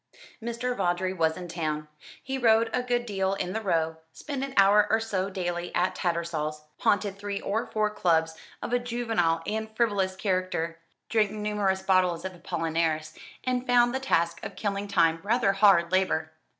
[0.41, 0.75] Mr.
[0.75, 1.87] Vawdrey was in town.
[2.23, 5.93] He rode a good deal in the Row, spent an hour or so daily at
[5.93, 12.25] Tattersall's, haunted three or four clubs of a juvenile and frivolous character, drank numerous bottles
[12.25, 16.31] of Apolinaris, and found the task of killing time rather hard labour.